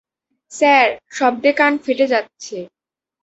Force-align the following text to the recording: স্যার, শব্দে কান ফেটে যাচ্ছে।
স্যার, 0.51 0.87
শব্দে 1.11 1.51
কান 1.53 1.73
ফেটে 1.77 2.05
যাচ্ছে। 2.07 2.57